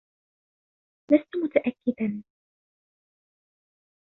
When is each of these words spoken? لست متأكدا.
لست 1.11 1.35
متأكدا. 1.35 2.23